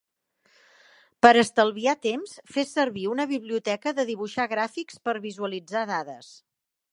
Per 1.25 1.33
estalviar 1.41 1.93
temps, 2.05 2.33
fes 2.55 2.73
servir 2.77 3.03
una 3.11 3.27
biblioteca 3.33 3.93
de 4.01 4.07
dibuixar 4.11 4.49
gràfics 4.55 4.99
per 5.09 5.15
visualitzar 5.27 5.85
dades. 5.93 6.33